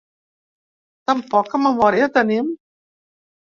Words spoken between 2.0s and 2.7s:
tenim?.